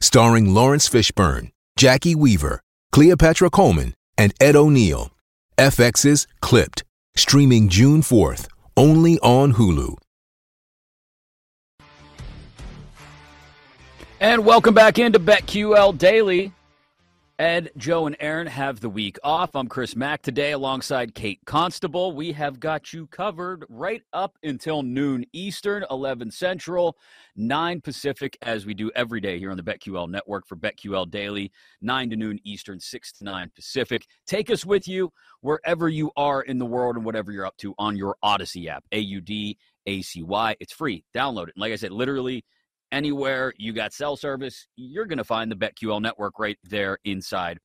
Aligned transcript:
starring 0.00 0.52
Laurence 0.52 0.88
Fishburne, 0.88 1.50
Jacki 1.78 2.14
Weaver, 2.14 2.60
Cleopatra 2.92 3.50
Coleman, 3.50 3.94
and 4.16 4.32
Ed 4.40 4.56
O'Neill. 4.56 5.10
FX's 5.58 6.26
Clipped, 6.40 6.84
streaming 7.16 7.68
June 7.68 8.02
4th, 8.02 8.48
only 8.76 9.18
on 9.20 9.54
Hulu. 9.54 9.96
And 14.20 14.44
welcome 14.44 14.74
back 14.74 14.98
into 14.98 15.18
BetQL 15.18 15.96
Daily. 15.96 16.52
Ed, 17.38 17.70
Joe, 17.76 18.06
and 18.06 18.16
Aaron 18.18 18.46
have 18.46 18.80
the 18.80 18.88
week 18.88 19.18
off. 19.22 19.54
I'm 19.54 19.68
Chris 19.68 19.94
Mack 19.94 20.22
today 20.22 20.52
alongside 20.52 21.14
Kate 21.14 21.38
Constable. 21.44 22.12
We 22.12 22.32
have 22.32 22.58
got 22.58 22.94
you 22.94 23.06
covered 23.08 23.66
right 23.68 24.00
up 24.14 24.38
until 24.42 24.82
noon 24.82 25.26
Eastern, 25.34 25.84
11 25.90 26.30
Central, 26.30 26.96
9 27.36 27.82
Pacific, 27.82 28.38
as 28.40 28.64
we 28.64 28.72
do 28.72 28.90
every 28.94 29.20
day 29.20 29.38
here 29.38 29.50
on 29.50 29.58
the 29.58 29.62
BetQL 29.62 30.08
network 30.08 30.46
for 30.46 30.56
BetQL 30.56 31.10
Daily, 31.10 31.52
9 31.82 32.08
to 32.08 32.16
noon 32.16 32.40
Eastern, 32.42 32.80
6 32.80 33.12
to 33.12 33.24
9 33.24 33.50
Pacific. 33.54 34.06
Take 34.26 34.48
us 34.48 34.64
with 34.64 34.88
you 34.88 35.12
wherever 35.42 35.90
you 35.90 36.12
are 36.16 36.40
in 36.40 36.56
the 36.56 36.64
world 36.64 36.96
and 36.96 37.04
whatever 37.04 37.32
you're 37.32 37.44
up 37.44 37.58
to 37.58 37.74
on 37.78 37.98
your 37.98 38.16
Audacy 38.24 38.66
app, 38.66 38.84
A 38.92 38.98
U 38.98 39.20
D 39.20 39.58
A 39.84 40.00
C 40.00 40.22
Y. 40.22 40.56
It's 40.58 40.72
free. 40.72 41.04
Download 41.14 41.48
it. 41.48 41.54
And 41.56 41.60
like 41.60 41.74
I 41.74 41.76
said, 41.76 41.92
literally 41.92 42.46
anywhere 42.92 43.52
you 43.58 43.72
got 43.72 43.92
cell 43.92 44.16
service, 44.16 44.66
you're 44.76 45.06
going 45.06 45.18
to 45.18 45.24
find 45.24 45.50
the 45.50 45.56
BetQL 45.56 46.00
network 46.00 46.38
right 46.38 46.58
there 46.64 46.98
inside 47.04 47.58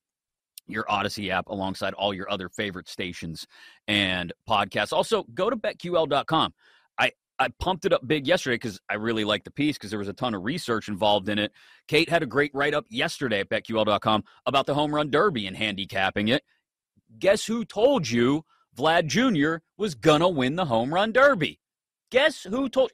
your 0.67 0.85
Audacy 0.85 1.29
app 1.29 1.49
alongside 1.49 1.93
all 1.93 2.13
your 2.13 2.31
other 2.31 2.49
favorite 2.49 2.87
stations 2.87 3.45
and 3.87 4.31
podcasts. 4.49 4.93
Also, 4.93 5.25
go 5.33 5.49
to 5.49 5.55
betql.com. 5.55 6.53
I 6.97 7.11
I 7.39 7.49
pumped 7.59 7.85
it 7.85 7.93
up 7.93 8.07
big 8.07 8.27
yesterday 8.27 8.55
because 8.55 8.79
I 8.89 8.95
really 8.95 9.23
liked 9.23 9.45
the 9.45 9.51
piece 9.51 9.77
because 9.77 9.89
there 9.89 9.99
was 9.99 10.07
a 10.07 10.13
ton 10.13 10.35
of 10.35 10.43
research 10.43 10.87
involved 10.87 11.27
in 11.29 11.39
it. 11.39 11.51
Kate 11.87 12.09
had 12.09 12.23
a 12.23 12.27
great 12.27 12.51
write 12.53 12.73
up 12.73 12.85
yesterday 12.89 13.39
at 13.41 13.49
betql.com 13.49 14.23
about 14.45 14.65
the 14.65 14.73
home 14.73 14.93
run 14.93 15.09
derby 15.09 15.47
and 15.47 15.57
handicapping 15.57 16.29
it. 16.29 16.43
Guess 17.19 17.45
who 17.45 17.65
told 17.65 18.09
you 18.09 18.45
Vlad 18.77 19.07
Jr. 19.07 19.63
was 19.77 19.95
gonna 19.95 20.29
win 20.29 20.55
the 20.55 20.65
home 20.65 20.93
run 20.93 21.11
derby? 21.11 21.59
Guess 22.11 22.43
who 22.43 22.69
told? 22.69 22.91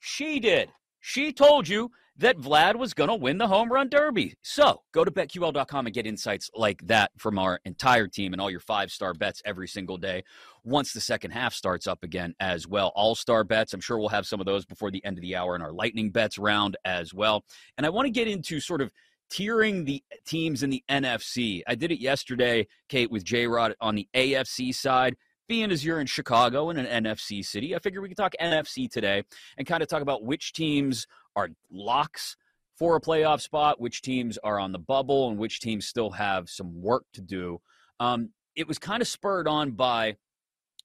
She 0.00 0.40
did. 0.40 0.70
She 1.08 1.32
told 1.32 1.68
you 1.68 1.92
that 2.16 2.36
Vlad 2.36 2.74
was 2.74 2.92
going 2.92 3.06
to 3.08 3.14
win 3.14 3.38
the 3.38 3.46
home 3.46 3.70
run 3.70 3.88
derby. 3.88 4.34
So 4.42 4.82
go 4.90 5.04
to 5.04 5.10
betql.com 5.12 5.86
and 5.86 5.94
get 5.94 6.04
insights 6.04 6.50
like 6.52 6.84
that 6.88 7.12
from 7.16 7.38
our 7.38 7.60
entire 7.64 8.08
team 8.08 8.32
and 8.32 8.42
all 8.42 8.50
your 8.50 8.58
five 8.58 8.90
star 8.90 9.14
bets 9.14 9.40
every 9.44 9.68
single 9.68 9.98
day 9.98 10.24
once 10.64 10.92
the 10.92 11.00
second 11.00 11.30
half 11.30 11.54
starts 11.54 11.86
up 11.86 12.02
again 12.02 12.34
as 12.40 12.66
well. 12.66 12.90
All 12.96 13.14
star 13.14 13.44
bets, 13.44 13.72
I'm 13.72 13.80
sure 13.80 14.00
we'll 14.00 14.08
have 14.08 14.26
some 14.26 14.40
of 14.40 14.46
those 14.46 14.66
before 14.66 14.90
the 14.90 15.04
end 15.04 15.16
of 15.16 15.22
the 15.22 15.36
hour 15.36 15.54
in 15.54 15.62
our 15.62 15.72
lightning 15.72 16.10
bets 16.10 16.38
round 16.38 16.76
as 16.84 17.14
well. 17.14 17.44
And 17.76 17.86
I 17.86 17.90
want 17.90 18.06
to 18.06 18.10
get 18.10 18.26
into 18.26 18.58
sort 18.58 18.80
of 18.80 18.90
tiering 19.30 19.86
the 19.86 20.02
teams 20.26 20.64
in 20.64 20.70
the 20.70 20.82
NFC. 20.90 21.62
I 21.68 21.76
did 21.76 21.92
it 21.92 22.00
yesterday, 22.00 22.66
Kate, 22.88 23.12
with 23.12 23.22
J 23.22 23.46
Rod 23.46 23.76
on 23.80 23.94
the 23.94 24.08
AFC 24.12 24.74
side 24.74 25.14
being 25.48 25.70
as 25.70 25.84
you're 25.84 26.00
in 26.00 26.06
Chicago 26.06 26.70
in 26.70 26.78
an 26.78 27.04
NFC 27.04 27.44
city, 27.44 27.74
I 27.74 27.78
figure 27.78 28.00
we 28.00 28.08
can 28.08 28.16
talk 28.16 28.34
NFC 28.40 28.90
today 28.90 29.22
and 29.56 29.66
kind 29.66 29.82
of 29.82 29.88
talk 29.88 30.02
about 30.02 30.24
which 30.24 30.52
teams 30.52 31.06
are 31.34 31.48
locks 31.70 32.36
for 32.76 32.96
a 32.96 33.00
playoff 33.00 33.40
spot, 33.40 33.80
which 33.80 34.02
teams 34.02 34.38
are 34.38 34.58
on 34.58 34.72
the 34.72 34.78
bubble, 34.78 35.30
and 35.30 35.38
which 35.38 35.60
teams 35.60 35.86
still 35.86 36.10
have 36.10 36.48
some 36.48 36.82
work 36.82 37.04
to 37.14 37.22
do. 37.22 37.60
Um, 38.00 38.30
it 38.54 38.68
was 38.68 38.78
kind 38.78 39.00
of 39.00 39.08
spurred 39.08 39.48
on 39.48 39.72
by 39.72 40.16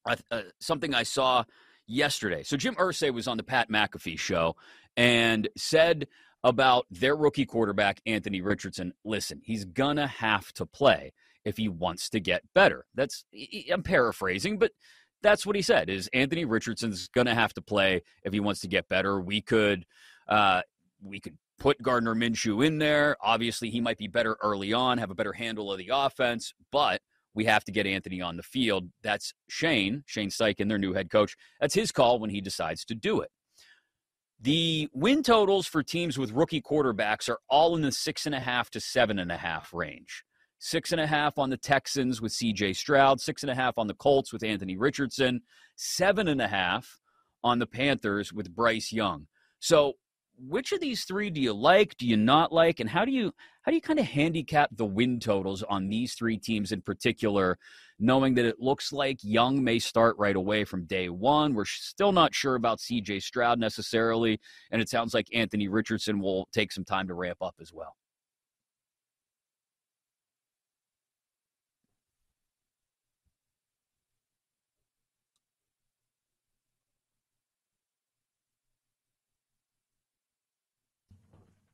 uh, 0.06 0.16
uh, 0.30 0.42
something 0.60 0.94
I 0.94 1.04
saw 1.04 1.44
yesterday. 1.88 2.44
So 2.44 2.58
Jim 2.58 2.76
Irsay 2.76 3.14
was 3.14 3.28
on 3.28 3.38
the 3.38 3.44
Pat 3.44 3.70
McAfee 3.70 4.20
show 4.20 4.56
and 4.96 5.48
said 5.58 6.08
about 6.44 6.86
their 6.90 7.16
rookie 7.16 7.46
quarterback 7.46 8.02
Anthony 8.06 8.42
Richardson. 8.42 8.94
Listen, 9.04 9.42
he's 9.44 9.66
gonna 9.66 10.08
have 10.08 10.52
to 10.54 10.66
play 10.66 11.14
if 11.46 11.58
he 11.58 11.70
wants 11.70 12.10
to 12.10 12.20
get 12.20 12.44
better. 12.54 12.86
That's 12.96 13.26
I'm 13.72 13.84
paraphrasing, 13.84 14.58
but 14.58 14.72
that's 15.22 15.46
what 15.46 15.56
he 15.56 15.62
said 15.62 15.90
is 15.90 16.10
Anthony 16.14 16.46
Richardson's 16.46 17.08
going 17.10 17.28
to 17.28 17.36
have 17.36 17.54
to 17.54 17.62
play 17.62 18.02
if 18.24 18.34
he 18.34 18.40
wants 18.40 18.62
to 18.62 18.68
get 18.68 18.88
better. 18.88 19.20
We 19.20 19.42
could 19.42 19.86
uh, 20.28 20.62
we 21.04 21.20
could 21.20 21.38
put 21.60 21.82
Gardner 21.82 22.16
Minshew 22.16 22.66
in 22.66 22.80
there. 22.80 23.16
Obviously, 23.22 23.70
he 23.70 23.82
might 23.82 23.98
be 23.98 24.08
better 24.08 24.38
early 24.42 24.74
on, 24.74 24.98
have 24.98 25.12
a 25.12 25.16
better 25.16 25.34
handle 25.34 25.72
of 25.72 25.78
the 25.78 25.92
offense, 25.94 26.54
but 26.72 27.02
we 27.34 27.46
have 27.46 27.64
to 27.66 27.72
get 27.72 27.86
Anthony 27.86 28.22
on 28.22 28.36
the 28.36 28.44
field. 28.44 28.90
That's 29.04 29.34
Shane, 29.48 30.04
Shane 30.06 30.30
Steichen, 30.30 30.68
their 30.68 30.78
new 30.78 30.94
head 30.94 31.10
coach. 31.10 31.36
That's 31.60 31.76
his 31.76 31.92
call 31.92 32.20
when 32.20 32.30
he 32.30 32.42
decides 32.42 32.84
to 32.86 32.96
do 32.96 33.22
it. 33.22 33.30
The 34.40 34.90
win 34.92 35.22
totals 35.22 35.68
for 35.68 35.84
teams 35.84 36.18
with 36.18 36.32
rookie 36.32 36.62
quarterbacks 36.62 37.30
are 37.30 37.38
all 37.48 37.76
in 37.76 37.84
the 37.84 37.92
six 37.92 38.26
and 38.26 38.34
a 38.34 38.40
half 38.40 38.72
to 38.72 38.80
seven 38.80 39.20
and 39.20 39.32
a 39.32 39.38
half 39.38 39.72
range. 39.72 40.24
Six 40.64 40.92
and 40.92 41.02
a 41.02 41.08
half 41.08 41.40
on 41.40 41.50
the 41.50 41.58
Texans 41.58 42.22
with 42.22 42.34
CJ 42.34 42.76
Stroud, 42.76 43.20
six 43.20 43.42
and 43.42 43.50
a 43.50 43.56
half 43.56 43.80
on 43.80 43.88
the 43.88 43.96
Colts 43.96 44.32
with 44.32 44.44
Anthony 44.44 44.78
Richardson, 44.78 45.42
seven 45.76 46.28
and 46.28 46.40
a 46.40 46.48
half 46.48 47.00
on 47.44 47.58
the 47.58 47.66
Panthers 47.66 48.32
with 48.32 48.56
Bryce 48.56 48.92
Young. 48.92 49.26
So, 49.58 49.94
which 50.38 50.72
of 50.72 50.80
these 50.80 51.04
three 51.04 51.32
do 51.32 51.42
you 51.42 51.52
like? 51.52 51.98
Do 51.98 52.06
you 52.06 52.16
not 52.16 52.52
like? 52.54 52.80
And 52.80 52.88
how 52.88 53.06
do 53.06 53.12
you 53.12 53.34
how 53.64 53.72
do 53.72 53.76
you 53.76 53.82
kind 53.82 53.98
of 53.98 54.06
handicap 54.06 54.70
the 54.74 54.86
win 54.86 55.20
totals 55.20 55.64
on 55.64 55.90
these 55.90 56.14
three 56.14 56.38
teams 56.38 56.72
in 56.72 56.84
particular, 56.84 57.58
knowing 57.98 58.36
that 58.36 58.46
it 58.46 58.60
looks 58.60 58.94
like 58.94 59.18
Young 59.24 59.64
may 59.64 59.80
start 59.80 60.16
right 60.20 60.36
away 60.36 60.64
from 60.64 60.86
day 60.86 61.10
one? 61.10 61.56
We're 61.56 61.66
still 61.66 62.12
not 62.12 62.36
sure 62.36 62.54
about 62.54 62.78
CJ 62.78 63.24
Stroud 63.24 63.60
necessarily, 63.60 64.40
and 64.70 64.80
it 64.80 64.90
sounds 64.90 65.16
like 65.16 65.26
Anthony 65.34 65.70
Richardson 65.70 66.20
will 66.20 66.48
take 66.54 66.72
some 66.72 66.86
time 66.86 67.08
to 67.08 67.16
ramp 67.16 67.40
up 67.42 67.56
as 67.60 67.74
well. 67.74 67.96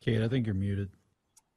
Kate, 0.01 0.21
I 0.21 0.27
think 0.27 0.45
you're 0.45 0.55
muted. 0.55 0.89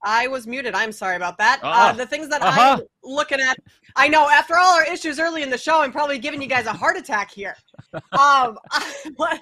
I 0.03 0.29
was 0.29 0.47
muted. 0.47 0.75
I'm 0.75 0.93
sorry 0.93 1.17
about 1.17 1.37
that. 1.39 1.61
Uh, 1.63 1.67
uh, 1.67 1.93
the 1.93 2.07
things 2.07 2.29
that 2.29 2.41
uh-huh. 2.41 2.79
I'm 2.79 2.87
looking 3.05 3.39
at, 3.39 3.59
I 3.97 4.09
know 4.09 4.29
after 4.31 4.57
all 4.57 4.75
our 4.75 4.85
issues 4.85 5.21
early 5.21 5.43
in 5.43 5.51
the 5.51 5.59
show, 5.59 5.83
I'm 5.83 5.93
probably 5.93 6.19
giving 6.19 6.41
you 6.41 6.49
guys 6.49 6.67
a 6.67 6.73
heart 6.73 6.97
attack 6.97 7.31
here. 7.31 7.55
um, 8.13 8.59
what, 9.17 9.41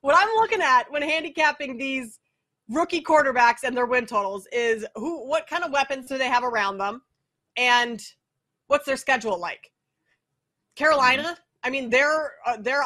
what 0.00 0.16
I'm 0.18 0.30
looking 0.36 0.62
at 0.62 0.90
when 0.90 1.02
handicapping 1.02 1.76
these 1.76 2.18
rookie 2.70 3.02
quarterbacks 3.02 3.64
and 3.64 3.76
their 3.76 3.86
win 3.86 4.06
totals 4.06 4.46
is 4.50 4.86
who, 4.94 5.26
what 5.26 5.46
kind 5.46 5.62
of 5.62 5.72
weapons 5.72 6.06
do 6.06 6.16
they 6.16 6.28
have 6.28 6.44
around 6.44 6.78
them, 6.78 7.02
and 7.56 8.02
what's 8.68 8.86
their 8.86 8.96
schedule 8.96 9.38
like? 9.38 9.70
Carolina, 10.74 11.36
I 11.62 11.70
mean, 11.70 11.90
their 11.90 12.32
uh, 12.46 12.56
their 12.56 12.82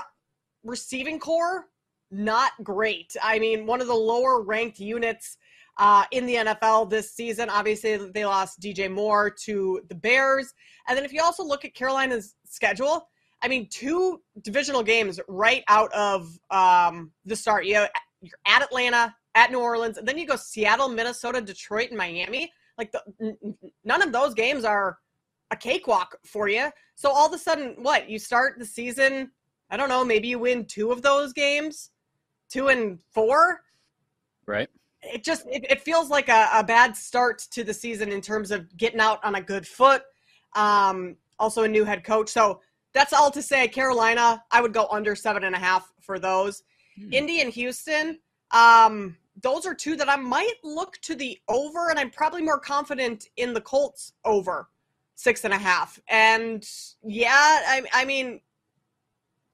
receiving 0.64 1.20
corps 1.20 1.66
not 2.10 2.52
great. 2.62 3.16
I 3.22 3.38
mean, 3.38 3.66
one 3.66 3.80
of 3.80 3.86
the 3.86 3.94
lower 3.94 4.42
ranked 4.42 4.78
units 4.78 5.36
uh, 5.78 6.04
in 6.10 6.26
the 6.26 6.36
NFL 6.36 6.88
this 6.90 7.12
season. 7.12 7.50
Obviously, 7.50 7.96
they 7.96 8.24
lost 8.24 8.60
DJ 8.60 8.90
Moore 8.90 9.30
to 9.44 9.80
the 9.88 9.94
Bears. 9.94 10.52
And 10.88 10.96
then 10.96 11.04
if 11.04 11.12
you 11.12 11.22
also 11.22 11.44
look 11.44 11.64
at 11.64 11.74
Carolina's 11.74 12.34
schedule, 12.44 13.08
I 13.42 13.48
mean, 13.48 13.68
two 13.70 14.22
divisional 14.42 14.82
games 14.82 15.20
right 15.28 15.62
out 15.68 15.92
of 15.92 16.28
um, 16.50 17.12
the 17.24 17.36
start. 17.36 17.66
You 17.66 17.74
know, 17.74 17.86
you're 18.22 18.38
at 18.46 18.62
Atlanta, 18.62 19.14
at 19.34 19.50
New 19.50 19.60
Orleans, 19.60 19.98
and 19.98 20.08
then 20.08 20.16
you 20.16 20.26
go 20.26 20.36
Seattle, 20.36 20.88
Minnesota, 20.88 21.42
Detroit, 21.42 21.90
and 21.90 21.98
Miami. 21.98 22.50
Like 22.78 22.92
the, 22.92 23.02
n- 23.20 23.54
none 23.84 24.02
of 24.02 24.12
those 24.12 24.32
games 24.32 24.64
are 24.64 24.98
a 25.50 25.56
cakewalk 25.56 26.16
for 26.24 26.48
you. 26.48 26.70
So 26.94 27.10
all 27.10 27.26
of 27.26 27.34
a 27.34 27.38
sudden, 27.38 27.74
what 27.82 28.08
you 28.08 28.18
start 28.18 28.58
the 28.58 28.64
season 28.64 29.30
I 29.70 29.76
don't 29.76 29.88
know, 29.88 30.04
maybe 30.04 30.28
you 30.28 30.38
win 30.38 30.64
two 30.64 30.92
of 30.92 31.02
those 31.02 31.32
games, 31.32 31.90
two 32.50 32.68
and 32.68 33.00
four. 33.12 33.62
Right. 34.46 34.68
It 35.02 35.22
just 35.22 35.46
it, 35.46 35.66
it 35.70 35.80
feels 35.80 36.10
like 36.10 36.28
a, 36.28 36.48
a, 36.52 36.64
bad 36.64 36.96
start 36.96 37.38
to 37.52 37.62
the 37.62 37.74
season 37.74 38.10
in 38.10 38.20
terms 38.20 38.50
of 38.50 38.76
getting 38.76 39.00
out 39.00 39.24
on 39.24 39.36
a 39.36 39.40
good 39.40 39.66
foot. 39.66 40.02
Um, 40.54 41.16
also 41.38 41.64
a 41.64 41.68
new 41.68 41.84
head 41.84 42.02
coach. 42.02 42.28
So 42.28 42.60
that's 42.92 43.12
all 43.12 43.30
to 43.30 43.42
say. 43.42 43.68
Carolina, 43.68 44.42
I 44.50 44.60
would 44.60 44.72
go 44.72 44.88
under 44.90 45.14
seven 45.14 45.44
and 45.44 45.54
a 45.54 45.58
half 45.58 45.92
for 46.00 46.18
those. 46.18 46.62
Hmm. 46.98 47.12
Indy 47.12 47.40
and 47.40 47.52
Houston, 47.52 48.18
um, 48.52 49.16
those 49.42 49.66
are 49.66 49.74
two 49.74 49.96
that 49.96 50.08
I 50.08 50.16
might 50.16 50.54
look 50.64 50.96
to 51.02 51.14
the 51.14 51.38
over, 51.48 51.90
and 51.90 51.98
I'm 51.98 52.10
probably 52.10 52.42
more 52.42 52.58
confident 52.58 53.26
in 53.36 53.52
the 53.52 53.60
Colts 53.60 54.14
over 54.24 54.68
six 55.14 55.44
and 55.44 55.52
a 55.52 55.58
half. 55.58 56.00
And 56.08 56.66
yeah, 57.02 57.30
I, 57.32 57.82
I 57.92 58.04
mean, 58.04 58.40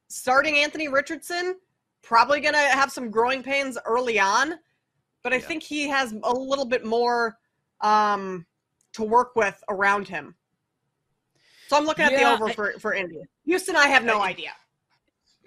starting 0.08 0.58
Anthony 0.58 0.88
Richardson, 0.88 1.56
probably 2.02 2.40
going 2.40 2.54
to 2.54 2.60
have 2.60 2.90
some 2.90 3.10
growing 3.10 3.42
pains 3.42 3.78
early 3.84 4.18
on, 4.18 4.54
but 5.22 5.32
I 5.32 5.36
yeah. 5.36 5.42
think 5.42 5.62
he 5.62 5.88
has 5.88 6.14
a 6.22 6.32
little 6.32 6.64
bit 6.64 6.84
more 6.84 7.38
um, 7.80 8.46
to 8.92 9.02
work 9.02 9.36
with 9.36 9.62
around 9.68 10.08
him. 10.08 10.34
So 11.68 11.76
I'm 11.76 11.84
looking 11.84 12.04
at 12.04 12.12
yeah, 12.12 12.18
the 12.18 12.34
over 12.34 12.48
I, 12.48 12.52
for, 12.52 12.72
for 12.78 12.94
Indy. 12.94 13.22
Houston, 13.46 13.76
I 13.76 13.86
have 13.88 14.04
no 14.04 14.18
I, 14.18 14.28
idea. 14.28 14.50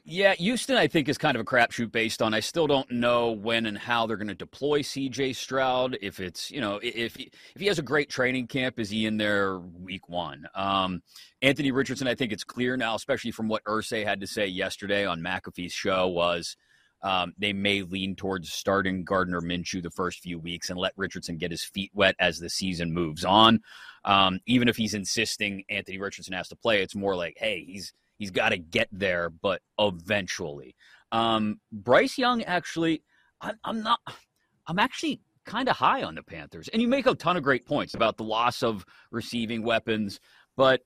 Yeah, 0.07 0.35
Houston, 0.35 0.77
I 0.77 0.85
think, 0.85 1.09
is 1.09 1.17
kind 1.17 1.35
of 1.35 1.41
a 1.41 1.43
crapshoot 1.43 1.91
based 1.91 2.21
on. 2.21 2.35
I 2.35 2.39
still 2.39 2.67
don't 2.67 2.89
know 2.91 3.31
when 3.31 3.65
and 3.65 3.75
how 3.75 4.05
they're 4.05 4.17
going 4.17 4.27
to 4.27 4.35
deploy 4.35 4.83
C.J. 4.83 5.33
Stroud. 5.33 5.97
If 5.99 6.19
it's, 6.19 6.51
you 6.51 6.61
know, 6.61 6.79
if 6.83 7.15
he, 7.15 7.31
if 7.55 7.59
he 7.59 7.65
has 7.65 7.79
a 7.79 7.83
great 7.83 8.07
training 8.07 8.45
camp, 8.45 8.79
is 8.79 8.91
he 8.91 9.07
in 9.07 9.17
there 9.17 9.57
week 9.57 10.07
one? 10.07 10.47
Um, 10.53 11.01
Anthony 11.41 11.71
Richardson, 11.71 12.07
I 12.07 12.13
think 12.13 12.31
it's 12.31 12.43
clear 12.43 12.77
now, 12.77 12.93
especially 12.93 13.31
from 13.31 13.47
what 13.47 13.63
Irsay 13.63 14.05
had 14.05 14.19
to 14.21 14.27
say 14.27 14.45
yesterday 14.45 15.07
on 15.07 15.21
McAfee's 15.21 15.73
show, 15.73 16.07
was 16.07 16.55
um, 17.01 17.33
they 17.39 17.51
may 17.51 17.81
lean 17.81 18.15
towards 18.15 18.53
starting 18.53 19.05
Gardner 19.05 19.41
Minshew 19.41 19.81
the 19.81 19.89
first 19.89 20.19
few 20.19 20.37
weeks 20.37 20.69
and 20.69 20.77
let 20.77 20.93
Richardson 20.97 21.37
get 21.37 21.49
his 21.49 21.63
feet 21.63 21.89
wet 21.95 22.15
as 22.19 22.37
the 22.37 22.49
season 22.51 22.93
moves 22.93 23.25
on. 23.25 23.59
Um, 24.03 24.39
even 24.45 24.67
if 24.67 24.77
he's 24.77 24.93
insisting 24.93 25.63
Anthony 25.71 25.97
Richardson 25.97 26.35
has 26.35 26.47
to 26.49 26.55
play, 26.55 26.83
it's 26.83 26.95
more 26.95 27.15
like, 27.15 27.37
hey, 27.39 27.63
he's 27.65 27.91
He's 28.17 28.31
got 28.31 28.50
to 28.50 28.57
get 28.57 28.88
there, 28.91 29.29
but 29.29 29.62
eventually. 29.79 30.75
Um, 31.12 31.59
Bryce 31.71 32.17
Young, 32.17 32.44
actually, 32.44 33.03
I'm, 33.41 33.56
I'm 33.63 33.83
not. 33.83 34.00
I'm 34.67 34.79
actually 34.79 35.21
kind 35.45 35.69
of 35.69 35.75
high 35.75 36.01
on 36.01 36.15
the 36.15 36.23
Panthers, 36.23 36.69
and 36.69 36.81
you 36.81 36.88
make 36.88 37.06
a 37.06 37.13
ton 37.13 37.38
of 37.38 37.44
great 37.44 37.65
points 37.65 37.94
about 37.94 38.17
the 38.17 38.23
loss 38.23 38.63
of 38.63 38.83
receiving 39.12 39.63
weapons, 39.63 40.19
but 40.57 40.81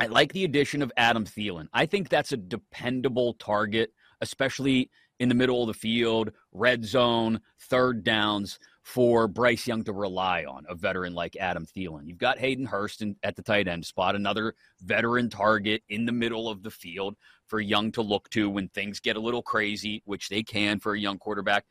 I 0.00 0.06
like 0.06 0.32
the 0.32 0.44
addition 0.44 0.82
of 0.82 0.92
Adam 0.96 1.24
Thielen. 1.24 1.68
I 1.72 1.86
think 1.86 2.08
that's 2.08 2.32
a 2.32 2.36
dependable 2.36 3.34
target, 3.34 3.92
especially 4.20 4.90
in 5.20 5.28
the 5.28 5.34
middle 5.34 5.62
of 5.62 5.68
the 5.68 5.74
field, 5.74 6.32
red 6.52 6.84
zone, 6.84 7.40
third 7.60 8.04
downs 8.04 8.58
for 8.86 9.26
Bryce 9.26 9.66
Young 9.66 9.82
to 9.82 9.92
rely 9.92 10.44
on, 10.44 10.64
a 10.68 10.74
veteran 10.76 11.12
like 11.12 11.34
Adam 11.34 11.66
Thielen. 11.66 12.06
You've 12.06 12.18
got 12.18 12.38
Hayden 12.38 12.66
Hurst 12.66 13.02
in, 13.02 13.16
at 13.24 13.34
the 13.34 13.42
tight 13.42 13.66
end 13.66 13.84
spot, 13.84 14.14
another 14.14 14.54
veteran 14.80 15.28
target 15.28 15.82
in 15.88 16.06
the 16.06 16.12
middle 16.12 16.48
of 16.48 16.62
the 16.62 16.70
field 16.70 17.16
for 17.48 17.58
Young 17.58 17.90
to 17.92 18.02
look 18.02 18.30
to 18.30 18.48
when 18.48 18.68
things 18.68 19.00
get 19.00 19.16
a 19.16 19.20
little 19.20 19.42
crazy, 19.42 20.02
which 20.04 20.28
they 20.28 20.44
can 20.44 20.78
for 20.78 20.94
a 20.94 21.00
young 21.00 21.18
quarterback. 21.18 21.64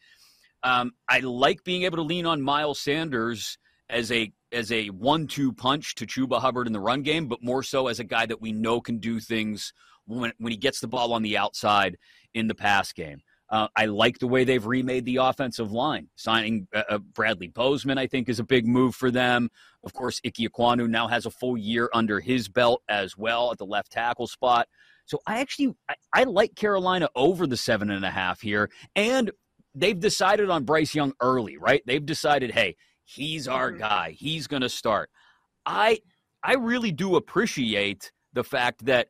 Um, 0.62 0.92
I 1.08 1.20
like 1.22 1.64
being 1.64 1.84
able 1.84 1.96
to 1.96 2.04
lean 2.04 2.26
on 2.26 2.42
Miles 2.42 2.82
Sanders 2.82 3.58
as 3.90 4.12
a 4.12 4.34
as 4.52 4.74
a 4.74 4.88
one-two 4.88 5.54
punch 5.54 5.96
to 5.96 6.06
Chuba 6.06 6.42
Hubbard 6.42 6.68
in 6.68 6.74
the 6.74 6.82
run 6.82 7.02
game, 7.02 7.30
but 7.30 7.42
more 7.42 7.64
so 7.64 7.88
as 7.88 8.02
a 8.02 8.04
guy 8.04 8.26
that 8.26 8.42
we 8.42 8.52
know 8.52 8.82
can 8.82 8.98
do 8.98 9.22
things 9.22 9.72
when 10.06 10.34
when 10.38 10.52
he 10.52 10.58
gets 10.58 10.82
the 10.82 10.88
ball 10.90 11.14
on 11.14 11.22
the 11.22 11.38
outside 11.38 11.98
in 12.34 12.48
the 12.48 12.56
pass 12.56 12.92
game. 12.92 13.22
Uh, 13.50 13.68
I 13.76 13.86
like 13.86 14.20
the 14.20 14.28
way 14.28 14.44
they've 14.44 14.66
remade 14.66 15.06
the 15.06 15.18
offensive 15.18 15.72
line. 15.72 16.10
Signing 16.16 16.68
uh, 16.74 16.84
uh, 16.90 16.98
Bradley 16.98 17.48
Bozeman, 17.48 17.98
I 17.98 18.08
think, 18.08 18.28
is 18.28 18.40
a 18.40 18.44
big 18.44 18.68
move 18.68 18.96
for 18.96 19.12
them. 19.12 19.50
Of 19.84 19.94
course, 19.94 20.20
Ike 20.26 20.34
Ekwonu 20.40 20.90
now 20.90 21.08
has 21.08 21.26
a 21.26 21.32
full 21.32 21.58
year 21.58 21.90
under 21.94 22.20
his 22.20 22.50
belt 22.50 22.82
as 22.90 23.16
well 23.16 23.52
at 23.52 23.58
the 23.58 23.66
left 23.66 23.92
tackle 23.92 24.28
spot. 24.28 24.68
So 25.06 25.20
I 25.28 25.40
actually 25.40 25.76
I, 25.88 25.96
I 26.14 26.24
like 26.24 26.56
Carolina 26.56 27.08
over 27.16 27.46
the 27.46 27.58
seven 27.58 27.92
and 27.92 28.04
a 28.04 28.10
half 28.10 28.42
here, 28.42 28.72
and 28.96 29.32
they've 29.76 30.00
decided 30.00 30.50
on 30.50 30.64
Bryce 30.64 30.96
Young 30.96 31.14
early, 31.22 31.58
right? 31.58 31.84
They've 31.86 32.06
decided, 32.06 32.52
hey, 32.52 32.76
he's 33.04 33.48
our 33.48 33.70
mm-hmm. 33.70 33.82
guy. 33.82 34.12
He's 34.18 34.48
going 34.48 34.64
to 34.64 34.70
start. 34.70 35.12
I 35.66 36.00
I 36.44 36.56
really 36.56 36.92
do 36.92 37.16
appreciate 37.16 38.12
the 38.34 38.44
fact 38.44 38.86
that 38.86 39.10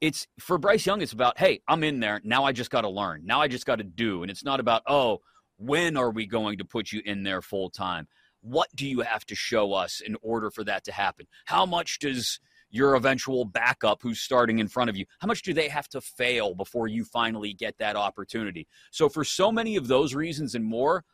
it's 0.00 0.26
for 0.38 0.58
Bryce 0.58 0.86
Young, 0.86 1.00
it's 1.00 1.12
about, 1.12 1.38
hey, 1.38 1.60
I'm 1.68 1.84
in 1.84 2.00
there. 2.00 2.20
Now 2.24 2.44
I 2.44 2.52
just 2.52 2.70
got 2.70 2.82
to 2.82 2.88
learn. 2.88 3.22
Now 3.24 3.40
I 3.40 3.48
just 3.48 3.66
got 3.66 3.76
to 3.76 3.84
do. 3.84 4.22
And 4.22 4.30
it's 4.30 4.44
not 4.44 4.60
about, 4.60 4.82
oh, 4.86 5.20
when 5.56 5.96
are 5.96 6.10
we 6.10 6.26
going 6.26 6.58
to 6.58 6.64
put 6.64 6.92
you 6.92 7.00
in 7.04 7.22
there 7.22 7.42
full 7.42 7.70
time? 7.70 8.08
What 8.40 8.68
do 8.74 8.86
you 8.86 9.00
have 9.00 9.24
to 9.26 9.34
show 9.34 9.72
us 9.72 10.02
in 10.04 10.16
order 10.20 10.50
for 10.50 10.64
that 10.64 10.84
to 10.84 10.92
happen? 10.92 11.26
How 11.46 11.64
much 11.64 11.98
does 11.98 12.40
your 12.74 12.96
eventual 12.96 13.44
backup 13.44 14.02
who's 14.02 14.20
starting 14.20 14.58
in 14.58 14.66
front 14.66 14.90
of 14.90 14.96
you, 14.96 15.06
how 15.20 15.28
much 15.28 15.42
do 15.42 15.54
they 15.54 15.68
have 15.68 15.88
to 15.88 16.00
fail 16.00 16.54
before 16.54 16.88
you 16.88 17.04
finally 17.04 17.54
get 17.54 17.78
that 17.78 17.94
opportunity? 17.94 18.66
So, 18.90 19.08
for 19.08 19.22
so 19.24 19.52
many 19.52 19.76
of 19.76 19.86
those 19.86 20.12
reasons 20.12 20.56
and 20.56 20.64
more, 20.64 21.04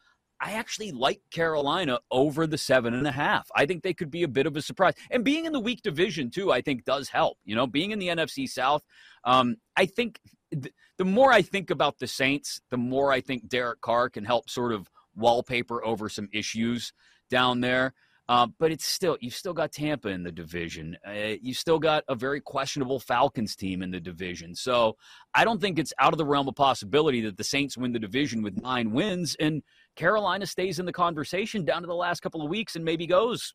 I 0.41 0.53
actually 0.53 0.93
like 0.93 1.21
Carolina 1.31 2.01
over 2.11 2.47
the 2.47 2.57
seven 2.57 2.95
and 2.95 3.07
a 3.07 3.13
half. 3.13 3.51
I 3.55 3.67
think 3.67 3.83
they 3.83 3.93
could 3.93 4.11
be 4.11 4.23
a 4.23 4.29
bit 4.29 4.47
of 4.47 4.57
a 4.57 4.63
surprise. 4.63 4.95
And 5.11 5.23
being 5.23 5.45
in 5.45 5.53
the 5.53 5.61
weak 5.61 5.83
division, 5.83 6.31
too, 6.31 6.51
I 6.51 6.63
think 6.63 6.85
does 6.85 7.11
help. 7.11 7.39
You 7.45 7.55
know, 7.55 7.67
being 7.67 7.91
in 7.91 7.99
the 7.99 8.09
NFC 8.09 8.49
South, 8.49 8.83
um, 9.25 9.57
I 9.77 9.87
think 9.87 10.19
th- 10.51 10.75
the 10.97 11.05
more 11.05 11.31
I 11.31 11.43
think 11.43 11.71
about 11.71 11.99
the 11.99 12.07
Saints, 12.07 12.61
the 12.71 12.79
more 12.79 13.13
I 13.13 13.21
think 13.21 13.49
Derek 13.49 13.81
Carr 13.83 14.09
can 14.09 14.25
help 14.25 14.49
sort 14.49 14.73
of 14.73 14.91
wallpaper 15.15 15.85
over 15.85 16.09
some 16.09 16.29
issues 16.33 16.93
down 17.29 17.61
there. 17.61 17.95
Uh, 18.31 18.47
but 18.61 18.71
it's 18.71 18.87
still 18.87 19.19
you've 19.21 19.35
still 19.35 19.53
got 19.53 19.73
Tampa 19.73 20.09
in 20.09 20.23
the 20.23 20.31
division. 20.31 20.97
Uh, 21.05 21.35
you 21.43 21.53
still 21.53 21.81
got 21.81 22.05
a 22.07 22.15
very 22.15 22.41
questionable 22.41 23.01
Falcons 23.01 23.57
team 23.57 23.83
in 23.83 23.91
the 23.91 23.99
division. 23.99 24.55
So 24.55 24.97
I 25.35 25.45
don't 25.45 25.61
think 25.61 25.81
it's 25.81 25.93
out 25.99 26.13
of 26.13 26.19
the 26.19 26.25
realm 26.25 26.47
of 26.47 26.55
possibility 26.55 27.23
that 27.23 27.37
the 27.37 27.43
Saints 27.43 27.77
win 27.77 27.93
the 27.93 27.99
division 27.99 28.41
with 28.41 28.63
nine 28.63 28.93
wins 28.93 29.37
and 29.41 29.65
Carolina 30.01 30.47
stays 30.47 30.79
in 30.79 30.87
the 30.87 30.93
conversation 30.93 31.63
down 31.63 31.83
to 31.83 31.87
the 31.87 31.95
last 31.95 32.21
couple 32.21 32.43
of 32.43 32.49
weeks 32.49 32.75
and 32.75 32.83
maybe 32.83 33.07
goes 33.07 33.53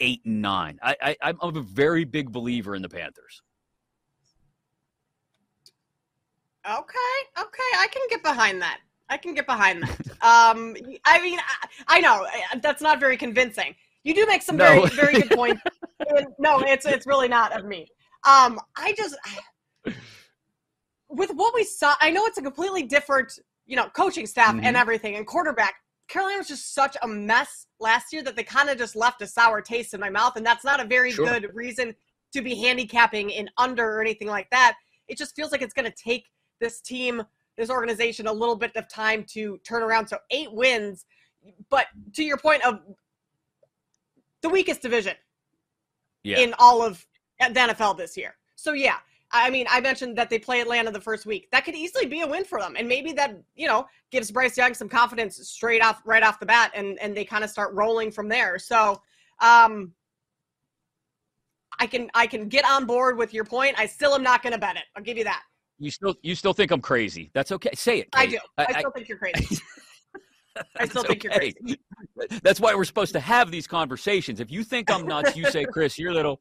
eight 0.00 0.22
and 0.24 0.40
nine. 0.40 0.78
I, 0.82 0.96
I, 1.02 1.16
I'm 1.22 1.54
a 1.54 1.60
very 1.60 2.04
big 2.04 2.32
believer 2.32 2.74
in 2.74 2.80
the 2.80 2.88
Panthers. 2.88 3.42
Okay, 6.66 7.18
okay, 7.38 7.70
I 7.78 7.88
can 7.92 8.02
get 8.08 8.22
behind 8.22 8.62
that. 8.62 8.78
I 9.10 9.18
can 9.18 9.34
get 9.34 9.46
behind 9.46 9.82
that. 9.82 10.00
um, 10.22 10.74
I 11.04 11.20
mean, 11.20 11.38
I, 11.38 11.98
I, 11.98 12.00
know 12.00 12.26
that's 12.62 12.80
not 12.80 12.98
very 12.98 13.18
convincing. 13.18 13.74
You 14.02 14.14
do 14.14 14.24
make 14.26 14.40
some 14.40 14.56
no. 14.56 14.64
very, 14.64 14.88
very 14.96 15.12
good 15.12 15.30
points. 15.30 15.60
no, 16.38 16.60
it's 16.60 16.86
it's 16.86 17.06
really 17.06 17.28
not 17.28 17.52
of 17.52 17.66
me. 17.66 17.86
Um, 18.26 18.58
I 18.76 18.94
just 18.96 19.14
with 21.10 21.30
what 21.34 21.54
we 21.54 21.64
saw, 21.64 21.94
I 22.00 22.10
know 22.10 22.24
it's 22.24 22.38
a 22.38 22.42
completely 22.42 22.82
different 22.82 23.38
you 23.66 23.76
know, 23.76 23.88
coaching 23.88 24.26
staff 24.26 24.54
mm-hmm. 24.54 24.64
and 24.64 24.76
everything 24.76 25.16
and 25.16 25.26
quarterback. 25.26 25.74
Carolina 26.08 26.38
was 26.38 26.48
just 26.48 26.72
such 26.72 26.96
a 27.02 27.08
mess 27.08 27.66
last 27.80 28.12
year 28.12 28.22
that 28.22 28.36
they 28.36 28.44
kind 28.44 28.70
of 28.70 28.78
just 28.78 28.94
left 28.94 29.22
a 29.22 29.26
sour 29.26 29.60
taste 29.60 29.92
in 29.92 30.00
my 30.00 30.08
mouth. 30.08 30.36
And 30.36 30.46
that's 30.46 30.64
not 30.64 30.80
a 30.80 30.84
very 30.84 31.10
sure. 31.10 31.26
good 31.26 31.50
reason 31.52 31.94
to 32.32 32.42
be 32.42 32.54
handicapping 32.54 33.30
in 33.30 33.50
under 33.58 33.84
or 33.84 34.00
anything 34.00 34.28
like 34.28 34.48
that. 34.50 34.76
It 35.08 35.18
just 35.18 35.34
feels 35.34 35.50
like 35.50 35.62
it's 35.62 35.74
going 35.74 35.90
to 35.90 35.96
take 36.02 36.26
this 36.60 36.80
team, 36.80 37.22
this 37.56 37.70
organization, 37.70 38.28
a 38.28 38.32
little 38.32 38.54
bit 38.56 38.70
of 38.76 38.88
time 38.88 39.24
to 39.30 39.58
turn 39.64 39.82
around. 39.82 40.06
So 40.06 40.18
eight 40.30 40.52
wins. 40.52 41.04
But 41.70 41.86
to 42.14 42.24
your 42.24 42.36
point 42.36 42.64
of 42.64 42.80
the 44.42 44.48
weakest 44.48 44.82
division 44.82 45.14
yeah. 46.22 46.38
in 46.38 46.54
all 46.58 46.82
of 46.82 47.04
the 47.40 47.46
NFL 47.46 47.96
this 47.96 48.16
year. 48.16 48.36
So 48.54 48.72
yeah, 48.72 48.98
I 49.44 49.50
mean, 49.50 49.66
I 49.68 49.80
mentioned 49.80 50.16
that 50.18 50.30
they 50.30 50.38
play 50.38 50.60
Atlanta 50.60 50.90
the 50.90 51.00
first 51.00 51.26
week. 51.26 51.48
That 51.52 51.64
could 51.64 51.74
easily 51.74 52.06
be 52.06 52.20
a 52.20 52.26
win 52.26 52.44
for 52.44 52.60
them, 52.60 52.74
and 52.78 52.88
maybe 52.88 53.12
that 53.14 53.36
you 53.54 53.66
know 53.66 53.86
gives 54.10 54.30
Bryce 54.30 54.56
Young 54.56 54.74
some 54.74 54.88
confidence 54.88 55.36
straight 55.48 55.82
off, 55.82 56.02
right 56.04 56.22
off 56.22 56.40
the 56.40 56.46
bat, 56.46 56.72
and 56.74 56.98
and 57.00 57.16
they 57.16 57.24
kind 57.24 57.44
of 57.44 57.50
start 57.50 57.74
rolling 57.74 58.10
from 58.10 58.28
there. 58.28 58.58
So, 58.58 59.00
um, 59.40 59.92
I 61.78 61.86
can 61.86 62.10
I 62.14 62.26
can 62.26 62.48
get 62.48 62.64
on 62.64 62.86
board 62.86 63.18
with 63.18 63.34
your 63.34 63.44
point. 63.44 63.78
I 63.78 63.86
still 63.86 64.14
am 64.14 64.22
not 64.22 64.42
going 64.42 64.52
to 64.52 64.58
bet 64.58 64.76
it. 64.76 64.84
I'll 64.96 65.02
give 65.02 65.18
you 65.18 65.24
that. 65.24 65.42
You 65.78 65.90
still 65.90 66.14
you 66.22 66.34
still 66.34 66.52
think 66.52 66.70
I'm 66.70 66.80
crazy? 66.80 67.30
That's 67.34 67.52
okay. 67.52 67.70
Say 67.74 68.00
it. 68.00 68.12
Kate. 68.12 68.20
I 68.20 68.26
do. 68.26 68.38
I, 68.58 68.66
I 68.68 68.78
still 68.78 68.90
I, 68.90 68.96
think 68.96 69.08
you're 69.08 69.18
crazy. 69.18 69.58
I 70.78 70.86
still 70.86 71.02
think 71.02 71.24
okay. 71.24 71.52
you're 71.60 71.76
crazy. 72.18 72.40
That's 72.42 72.60
why 72.60 72.74
we're 72.74 72.84
supposed 72.84 73.12
to 73.12 73.20
have 73.20 73.50
these 73.50 73.66
conversations. 73.66 74.40
If 74.40 74.50
you 74.50 74.64
think 74.64 74.90
I'm 74.90 75.06
nuts, 75.06 75.36
you 75.36 75.50
say, 75.50 75.64
Chris, 75.64 75.98
you're 75.98 76.14
little 76.14 76.40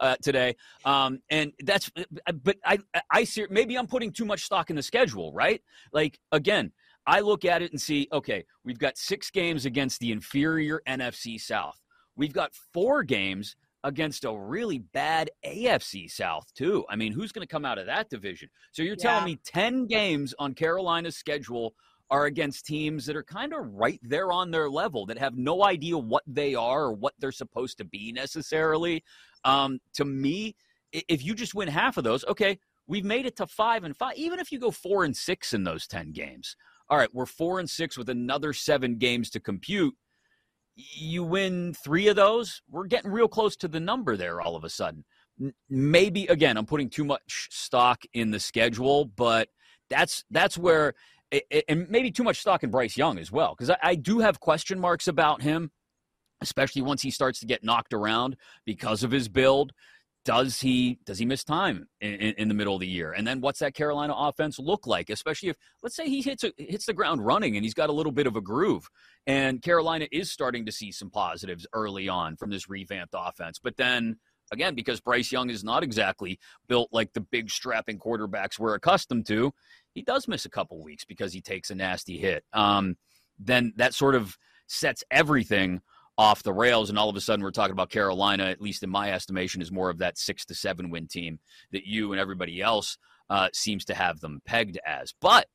uh, 0.00 0.16
today. 0.22 0.56
Um, 0.84 1.20
and 1.30 1.52
that's, 1.64 1.90
uh, 1.96 2.32
but 2.32 2.56
I, 2.64 2.78
I 3.10 3.24
see, 3.24 3.46
maybe 3.50 3.76
I'm 3.76 3.86
putting 3.86 4.12
too 4.12 4.24
much 4.24 4.42
stock 4.42 4.70
in 4.70 4.76
the 4.76 4.82
schedule, 4.82 5.32
right? 5.32 5.62
Like, 5.92 6.18
again, 6.32 6.72
I 7.06 7.20
look 7.20 7.44
at 7.44 7.62
it 7.62 7.72
and 7.72 7.80
see, 7.80 8.08
okay, 8.12 8.44
we've 8.64 8.78
got 8.78 8.98
six 8.98 9.30
games 9.30 9.64
against 9.64 10.00
the 10.00 10.12
inferior 10.12 10.82
NFC 10.86 11.40
South. 11.40 11.80
We've 12.16 12.32
got 12.32 12.52
four 12.74 13.02
games 13.02 13.56
against 13.84 14.24
a 14.24 14.32
really 14.32 14.78
bad 14.78 15.30
AFC 15.46 16.10
South, 16.10 16.52
too. 16.54 16.84
I 16.90 16.96
mean, 16.96 17.12
who's 17.12 17.32
going 17.32 17.46
to 17.46 17.50
come 17.50 17.64
out 17.64 17.78
of 17.78 17.86
that 17.86 18.10
division? 18.10 18.50
So 18.72 18.82
you're 18.82 18.96
telling 18.96 19.24
me 19.24 19.38
10 19.46 19.86
games 19.86 20.34
on 20.38 20.52
Carolina's 20.54 21.16
schedule 21.16 21.74
are 22.10 22.24
against 22.24 22.66
teams 22.66 23.04
that 23.06 23.16
are 23.16 23.22
kind 23.22 23.52
of 23.52 23.74
right 23.74 24.00
there 24.02 24.32
on 24.32 24.50
their 24.50 24.70
level, 24.70 25.06
that 25.06 25.18
have 25.18 25.36
no 25.36 25.64
idea 25.64 25.96
what 25.96 26.22
they 26.26 26.54
are 26.54 26.84
or 26.84 26.92
what 26.92 27.14
they're 27.18 27.32
supposed 27.32 27.78
to 27.78 27.84
be 27.84 28.12
necessarily. 28.12 29.04
Um, 29.44 29.78
to 29.94 30.04
me, 30.04 30.56
if 30.92 31.24
you 31.24 31.34
just 31.34 31.54
win 31.54 31.68
half 31.68 31.96
of 31.96 32.04
those, 32.04 32.24
okay, 32.24 32.58
we've 32.86 33.04
made 33.04 33.26
it 33.26 33.36
to 33.36 33.46
five 33.46 33.84
and 33.84 33.96
five. 33.96 34.16
Even 34.16 34.40
if 34.40 34.50
you 34.50 34.58
go 34.58 34.70
four 34.70 35.04
and 35.04 35.16
six 35.16 35.52
in 35.52 35.64
those 35.64 35.86
10 35.86 36.12
games, 36.12 36.56
all 36.88 36.96
right, 36.96 37.12
we're 37.12 37.26
four 37.26 37.60
and 37.60 37.68
six 37.68 37.98
with 37.98 38.08
another 38.08 38.52
seven 38.52 38.96
games 38.96 39.28
to 39.30 39.40
compute. 39.40 39.94
You 40.74 41.24
win 41.24 41.74
three 41.74 42.08
of 42.08 42.16
those, 42.16 42.62
we're 42.70 42.86
getting 42.86 43.10
real 43.10 43.28
close 43.28 43.56
to 43.56 43.68
the 43.68 43.80
number 43.80 44.16
there 44.16 44.40
all 44.40 44.56
of 44.56 44.64
a 44.64 44.70
sudden. 44.70 45.04
Maybe 45.68 46.26
again, 46.26 46.56
I'm 46.56 46.66
putting 46.66 46.88
too 46.88 47.04
much 47.04 47.48
stock 47.50 48.02
in 48.14 48.30
the 48.30 48.40
schedule, 48.40 49.04
but 49.04 49.48
that's 49.90 50.24
that's 50.30 50.58
where 50.58 50.94
and 51.68 51.88
maybe 51.88 52.10
too 52.10 52.24
much 52.24 52.40
stock 52.40 52.62
in 52.62 52.70
Bryce 52.70 52.96
Young 52.96 53.18
as 53.18 53.30
well, 53.30 53.54
because 53.56 53.70
I, 53.70 53.78
I 53.82 53.94
do 53.94 54.20
have 54.20 54.40
question 54.40 54.78
marks 54.80 55.08
about 55.08 55.42
him, 55.42 55.70
especially 56.40 56.82
once 56.82 57.02
he 57.02 57.10
starts 57.10 57.40
to 57.40 57.46
get 57.46 57.64
knocked 57.64 57.92
around 57.92 58.36
because 58.64 59.02
of 59.02 59.10
his 59.10 59.28
build. 59.28 59.72
Does 60.24 60.60
he 60.60 60.98
does 61.06 61.18
he 61.18 61.24
miss 61.24 61.42
time 61.42 61.86
in, 62.02 62.14
in, 62.14 62.34
in 62.34 62.48
the 62.48 62.54
middle 62.54 62.74
of 62.74 62.80
the 62.80 62.86
year? 62.86 63.12
And 63.12 63.26
then 63.26 63.40
what's 63.40 63.60
that 63.60 63.74
Carolina 63.74 64.14
offense 64.14 64.58
look 64.58 64.86
like? 64.86 65.08
Especially 65.08 65.48
if 65.48 65.56
let's 65.82 65.96
say 65.96 66.06
he 66.06 66.20
hits 66.20 66.44
a, 66.44 66.52
hits 66.58 66.84
the 66.84 66.92
ground 66.92 67.24
running 67.24 67.56
and 67.56 67.64
he's 67.64 67.72
got 67.72 67.88
a 67.88 67.94
little 67.94 68.12
bit 68.12 68.26
of 68.26 68.36
a 68.36 68.42
groove, 68.42 68.88
and 69.26 69.62
Carolina 69.62 70.06
is 70.12 70.30
starting 70.30 70.66
to 70.66 70.72
see 70.72 70.92
some 70.92 71.08
positives 71.08 71.66
early 71.72 72.10
on 72.10 72.36
from 72.36 72.50
this 72.50 72.68
revamped 72.68 73.14
offense. 73.16 73.58
But 73.58 73.78
then 73.78 74.18
again, 74.52 74.74
because 74.74 75.00
Bryce 75.00 75.32
Young 75.32 75.48
is 75.48 75.64
not 75.64 75.82
exactly 75.82 76.38
built 76.68 76.88
like 76.92 77.12
the 77.14 77.20
big 77.20 77.48
strapping 77.50 77.98
quarterbacks 77.98 78.58
we're 78.58 78.74
accustomed 78.74 79.26
to, 79.26 79.52
he 79.98 80.02
does 80.04 80.28
miss 80.28 80.44
a 80.44 80.50
couple 80.50 80.80
weeks 80.80 81.04
because 81.04 81.32
he 81.32 81.40
takes 81.40 81.70
a 81.70 81.74
nasty 81.74 82.18
hit. 82.18 82.44
Um, 82.52 82.96
then 83.38 83.72
that 83.76 83.94
sort 83.94 84.14
of 84.14 84.36
sets 84.68 85.02
everything 85.10 85.80
off 86.16 86.42
the 86.44 86.52
rails, 86.52 86.88
and 86.88 86.98
all 86.98 87.08
of 87.08 87.16
a 87.16 87.20
sudden 87.20 87.42
we're 87.44 87.50
talking 87.50 87.72
about 87.72 87.90
Carolina. 87.90 88.44
At 88.44 88.60
least 88.60 88.82
in 88.84 88.90
my 88.90 89.10
estimation, 89.12 89.60
is 89.60 89.72
more 89.72 89.90
of 89.90 89.98
that 89.98 90.16
six 90.16 90.44
to 90.46 90.54
seven 90.54 90.90
win 90.90 91.08
team 91.08 91.40
that 91.72 91.84
you 91.84 92.12
and 92.12 92.20
everybody 92.20 92.60
else 92.62 92.96
uh, 93.28 93.48
seems 93.52 93.84
to 93.86 93.94
have 93.94 94.20
them 94.20 94.40
pegged 94.46 94.78
as. 94.86 95.12
But 95.20 95.46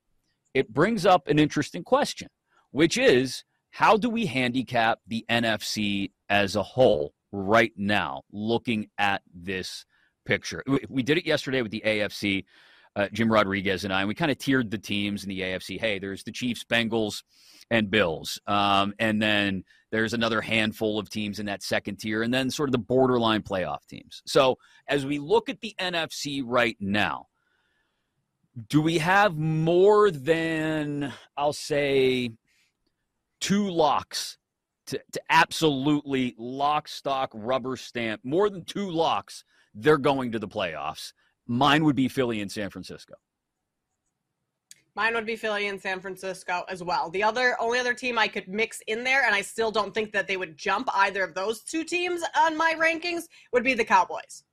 it 0.53 0.73
brings 0.73 1.05
up 1.05 1.27
an 1.29 1.39
interesting 1.39 1.83
question, 1.83 2.27
which 2.71 2.97
is 2.97 3.43
how 3.71 3.95
do 3.97 4.09
we 4.09 4.25
handicap 4.25 4.99
the 5.07 5.25
NFC 5.29 6.11
as 6.29 6.55
a 6.57 6.63
whole 6.63 7.13
right 7.31 7.73
now, 7.77 8.21
looking 8.31 8.89
at 8.97 9.21
this 9.33 9.85
picture? 10.25 10.63
We- 10.67 10.85
We 10.89 11.03
did 11.03 11.17
it 11.17 11.25
yesterday 11.25 11.61
with 11.61 11.71
the 11.71 11.83
AFC 11.85 12.45
uh, 12.95 13.07
Jim 13.11 13.31
Rodriguez 13.31 13.83
and 13.83 13.93
I, 13.93 14.01
and 14.01 14.07
we 14.07 14.15
kind 14.15 14.31
of 14.31 14.37
tiered 14.37 14.71
the 14.71 14.77
teams 14.77 15.23
in 15.23 15.29
the 15.29 15.41
AFC. 15.41 15.79
Hey, 15.79 15.99
there's 15.99 16.23
the 16.23 16.31
Chiefs, 16.31 16.63
Bengals, 16.63 17.23
and 17.71 17.89
Bills. 17.89 18.39
Um, 18.45 18.93
and 18.99 19.21
then 19.21 19.63
there's 19.91 20.13
another 20.13 20.41
handful 20.41 20.99
of 20.99 21.09
teams 21.09 21.39
in 21.39 21.45
that 21.47 21.63
second 21.63 21.97
tier, 21.97 22.23
and 22.23 22.33
then 22.33 22.49
sort 22.49 22.69
of 22.69 22.71
the 22.71 22.79
borderline 22.79 23.41
playoff 23.41 23.85
teams. 23.87 24.21
So 24.25 24.57
as 24.87 25.05
we 25.05 25.19
look 25.19 25.49
at 25.49 25.61
the 25.61 25.75
NFC 25.79 26.43
right 26.45 26.77
now, 26.79 27.27
do 28.69 28.81
we 28.81 28.99
have 28.99 29.35
more 29.37 30.11
than, 30.11 31.11
I'll 31.35 31.53
say, 31.53 32.31
two 33.39 33.69
locks 33.69 34.37
to, 34.87 35.01
to 35.13 35.21
absolutely 35.29 36.35
lock, 36.37 36.87
stock, 36.87 37.31
rubber 37.33 37.75
stamp, 37.75 38.21
more 38.23 38.49
than 38.49 38.63
two 38.63 38.91
locks, 38.91 39.43
they're 39.73 39.97
going 39.97 40.31
to 40.33 40.39
the 40.39 40.47
playoffs? 40.47 41.13
Mine 41.47 41.83
would 41.83 41.95
be 41.95 42.07
Philly 42.07 42.41
and 42.41 42.51
San 42.51 42.69
Francisco. 42.69 43.15
Mine 44.95 45.15
would 45.15 45.25
be 45.25 45.35
Philly 45.35 45.67
and 45.67 45.81
San 45.81 45.99
Francisco 45.99 46.63
as 46.69 46.83
well. 46.83 47.09
The 47.09 47.23
other 47.23 47.57
only 47.59 47.79
other 47.79 47.95
team 47.95 48.19
I 48.19 48.27
could 48.27 48.47
mix 48.47 48.79
in 48.87 49.03
there, 49.03 49.25
and 49.25 49.33
I 49.33 49.41
still 49.41 49.71
don't 49.71 49.93
think 49.93 50.11
that 50.11 50.27
they 50.27 50.37
would 50.37 50.55
jump 50.55 50.87
either 50.93 51.23
of 51.23 51.33
those 51.33 51.61
two 51.61 51.83
teams 51.83 52.21
on 52.37 52.55
my 52.55 52.75
rankings, 52.77 53.23
would 53.51 53.63
be 53.63 53.73
the 53.73 53.83
Cowboys. 53.83 54.43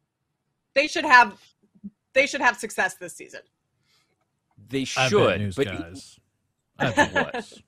They 0.75 0.87
should 0.87 1.05
have 1.05 1.39
they 2.15 2.27
should 2.27 2.41
have 2.41 2.57
success 2.57 2.95
this 2.95 3.15
season. 3.15 3.41
They 4.69 4.87
I 4.97 5.03
have 5.03 5.11
should, 5.11 5.41
news, 5.41 5.57
but 5.57 5.67
guys. 5.67 6.19
I 6.79 6.85
have 6.87 6.97
bad 6.97 7.15
what? 7.15 7.35
news. 7.35 7.63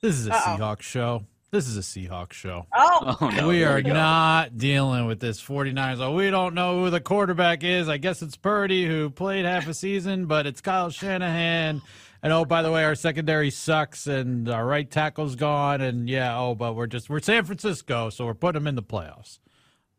This 0.00 0.16
is 0.16 0.26
a 0.26 0.34
Uh-oh. 0.34 0.56
Seahawks 0.58 0.82
show. 0.82 1.24
This 1.54 1.68
is 1.68 1.76
a 1.76 1.82
Seahawks 1.82 2.32
show. 2.32 2.66
Oh, 2.74 3.16
Oh, 3.20 3.28
no, 3.28 3.46
we 3.46 3.62
are 3.62 3.80
go. 3.80 3.92
not 3.92 4.58
dealing 4.58 5.06
with 5.06 5.20
this 5.20 5.40
49ers. 5.40 6.00
Oh, 6.00 6.12
we 6.12 6.28
don't 6.28 6.52
know 6.52 6.82
who 6.82 6.90
the 6.90 7.00
quarterback 7.00 7.62
is. 7.62 7.88
I 7.88 7.96
guess 7.96 8.22
it's 8.22 8.36
Purdy, 8.36 8.84
who 8.86 9.08
played 9.08 9.44
half 9.44 9.68
a 9.68 9.74
season, 9.74 10.26
but 10.26 10.48
it's 10.48 10.60
Kyle 10.60 10.90
Shanahan. 10.90 11.80
And 12.24 12.32
oh, 12.32 12.44
by 12.44 12.62
the 12.62 12.72
way, 12.72 12.82
our 12.82 12.96
secondary 12.96 13.50
sucks, 13.50 14.08
and 14.08 14.48
our 14.48 14.66
right 14.66 14.90
tackle's 14.90 15.36
gone. 15.36 15.80
And 15.80 16.08
yeah, 16.08 16.36
oh, 16.36 16.56
but 16.56 16.74
we're 16.74 16.88
just 16.88 17.08
we're 17.08 17.20
San 17.20 17.44
Francisco, 17.44 18.10
so 18.10 18.26
we're 18.26 18.34
putting 18.34 18.60
them 18.62 18.66
in 18.66 18.74
the 18.74 18.82
playoffs. 18.82 19.38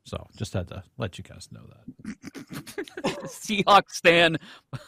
So 0.03 0.27
just 0.35 0.51
had 0.53 0.67
to 0.67 0.83
let 0.97 1.17
you 1.17 1.23
guys 1.23 1.47
know 1.53 1.61
that. 1.69 2.15
Seahawks 3.27 3.91
Stan 3.91 4.37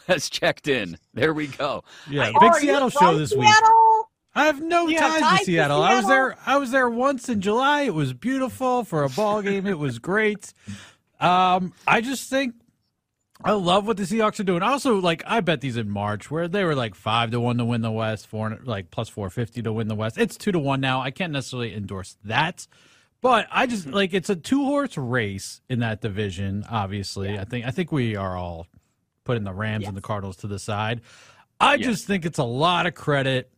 has 0.06 0.28
checked 0.28 0.68
in. 0.68 0.98
There 1.14 1.32
we 1.32 1.46
go. 1.46 1.82
Yeah, 2.10 2.30
big 2.38 2.54
Seattle 2.56 2.90
show 2.90 3.16
this 3.16 3.34
week. 3.34 3.48
Seattle? 4.38 4.42
I 4.42 4.46
have 4.46 4.62
no 4.62 4.88
You 4.88 4.98
have 4.98 5.12
ties, 5.12 5.20
ties 5.20 5.38
to 5.40 5.44
to 5.44 5.44
Seattle. 5.52 5.82
I 5.82 5.96
was 5.96 6.06
there. 6.06 6.36
I 6.46 6.56
was 6.56 6.70
there 6.70 6.88
once 6.88 7.28
in 7.28 7.40
July. 7.40 7.82
It 7.82 7.94
was 7.94 8.12
beautiful 8.12 8.84
for 8.84 9.04
a 9.04 9.08
ball 9.08 9.42
game. 9.42 9.66
It 9.66 9.78
was 9.78 9.98
great. 9.98 10.52
Um, 11.20 11.72
I 11.86 12.00
just 12.00 12.30
think 12.30 12.54
I 13.44 13.52
love 13.52 13.86
what 13.86 13.96
the 13.96 14.02
Seahawks 14.02 14.40
are 14.40 14.44
doing. 14.44 14.62
Also, 14.62 14.96
like 15.00 15.22
I 15.26 15.40
bet 15.40 15.60
these 15.60 15.76
in 15.76 15.88
March 15.88 16.30
where 16.30 16.48
they 16.48 16.64
were 16.64 16.74
like 16.74 16.94
five 16.94 17.30
to 17.30 17.40
one 17.40 17.58
to 17.58 17.64
win 17.64 17.82
the 17.82 17.90
West, 17.90 18.26
four 18.26 18.58
like 18.64 18.90
plus 18.90 19.08
four 19.08 19.30
fifty 19.30 19.62
to 19.62 19.72
win 19.72 19.88
the 19.88 19.94
West. 19.94 20.18
It's 20.18 20.36
two 20.36 20.52
to 20.52 20.58
one 20.58 20.80
now. 20.80 21.00
I 21.00 21.10
can't 21.10 21.32
necessarily 21.32 21.74
endorse 21.74 22.16
that. 22.24 22.66
But 23.20 23.46
I 23.50 23.66
just 23.66 23.86
like 23.86 24.14
it's 24.14 24.30
a 24.30 24.36
two 24.36 24.64
horse 24.64 24.96
race 24.96 25.60
in 25.68 25.80
that 25.80 26.00
division. 26.00 26.64
Obviously, 26.68 27.38
I 27.38 27.44
think 27.44 27.66
I 27.66 27.70
think 27.70 27.92
we 27.92 28.16
are 28.16 28.36
all 28.36 28.66
putting 29.24 29.44
the 29.44 29.52
Rams 29.52 29.86
and 29.86 29.96
the 29.96 30.00
Cardinals 30.00 30.36
to 30.38 30.46
the 30.46 30.58
side. 30.58 31.00
I 31.60 31.76
just 31.76 32.06
think 32.06 32.24
it's 32.24 32.38
a 32.38 32.44
lot 32.44 32.86
of 32.86 32.94
credit 32.94 33.50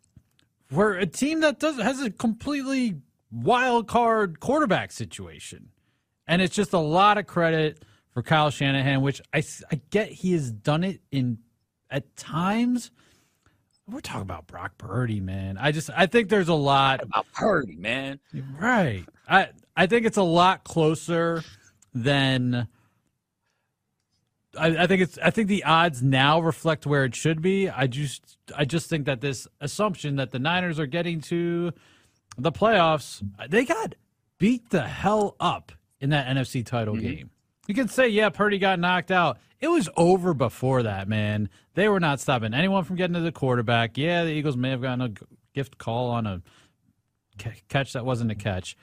for 0.72 0.94
a 0.94 1.06
team 1.06 1.40
that 1.40 1.58
does 1.58 1.76
has 1.76 2.00
a 2.00 2.10
completely 2.10 2.96
wild 3.30 3.88
card 3.88 4.40
quarterback 4.40 4.92
situation, 4.92 5.70
and 6.26 6.40
it's 6.40 6.54
just 6.54 6.72
a 6.72 6.78
lot 6.78 7.18
of 7.18 7.26
credit 7.26 7.82
for 8.12 8.22
Kyle 8.22 8.50
Shanahan, 8.50 9.02
which 9.02 9.20
I, 9.32 9.42
I 9.70 9.80
get 9.90 10.08
he 10.08 10.32
has 10.32 10.50
done 10.50 10.84
it 10.84 11.00
in 11.10 11.38
at 11.90 12.16
times. 12.16 12.90
We're 13.88 14.00
talking 14.00 14.22
about 14.22 14.46
Brock 14.46 14.78
Purdy, 14.78 15.20
man. 15.20 15.58
I 15.58 15.72
just 15.72 15.90
I 15.94 16.06
think 16.06 16.28
there's 16.28 16.48
a 16.48 16.54
lot 16.54 17.02
About 17.02 17.26
Purdy, 17.32 17.76
man. 17.76 18.20
Right. 18.58 19.04
I 19.28 19.48
I 19.76 19.86
think 19.86 20.06
it's 20.06 20.16
a 20.16 20.22
lot 20.22 20.62
closer 20.64 21.42
than 21.92 22.68
I, 24.58 24.84
I 24.84 24.86
think 24.86 25.02
it's 25.02 25.18
I 25.18 25.30
think 25.30 25.48
the 25.48 25.64
odds 25.64 26.02
now 26.02 26.40
reflect 26.40 26.86
where 26.86 27.04
it 27.04 27.14
should 27.14 27.40
be. 27.40 27.68
I 27.68 27.86
just 27.86 28.38
I 28.56 28.64
just 28.64 28.88
think 28.88 29.06
that 29.06 29.20
this 29.20 29.46
assumption 29.60 30.16
that 30.16 30.30
the 30.32 30.38
Niners 30.38 30.78
are 30.78 30.86
getting 30.86 31.20
to 31.22 31.72
the 32.36 32.52
playoffs, 32.52 33.22
they 33.48 33.64
got 33.64 33.94
beat 34.38 34.70
the 34.70 34.82
hell 34.82 35.36
up 35.38 35.72
in 36.00 36.10
that 36.10 36.26
NFC 36.26 36.64
title 36.64 36.94
mm-hmm. 36.94 37.04
game. 37.04 37.30
You 37.68 37.74
can 37.74 37.88
say, 37.88 38.08
yeah, 38.08 38.30
Purdy 38.30 38.58
got 38.58 38.80
knocked 38.80 39.12
out. 39.12 39.38
It 39.60 39.68
was 39.68 39.88
over 39.96 40.34
before 40.34 40.82
that, 40.82 41.06
man. 41.06 41.50
They 41.74 41.88
were 41.88 42.00
not 42.00 42.18
stopping 42.18 42.54
anyone 42.54 42.82
from 42.84 42.96
getting 42.96 43.14
to 43.14 43.20
the 43.20 43.30
quarterback. 43.30 43.96
Yeah, 43.96 44.24
the 44.24 44.30
Eagles 44.30 44.56
may 44.56 44.70
have 44.70 44.82
gotten 44.82 45.02
a 45.02 45.12
gift 45.54 45.78
call 45.78 46.10
on 46.10 46.26
a 46.26 46.42
catch 47.68 47.92
that 47.92 48.04
wasn't 48.04 48.30
a 48.30 48.34
catch. 48.34 48.76